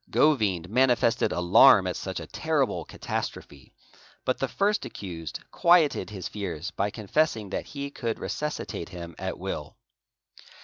Govind 0.09 0.67
manifested 0.67 1.31
alarm 1.31 1.85
at 1.85 1.95
such 1.95 2.19
a 2.19 2.25
terrible 2.25 2.85
catastrophe, 2.85 3.71
but 4.25 4.39
the 4.39 4.47
first 4.47 4.83
accused 4.83 5.39
quieted 5.51 6.09
his 6.09 6.27
fears 6.27 6.71
by 6.71 6.89
confessing 6.89 7.51
that 7.51 7.67
he 7.67 7.91
could 7.91 8.17
resuscitate 8.17 8.89
him 8.89 9.13
at 9.19 9.37
will. 9.37 9.77